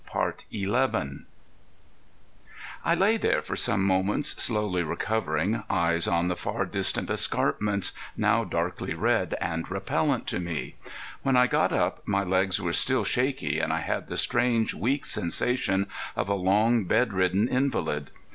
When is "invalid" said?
17.47-18.09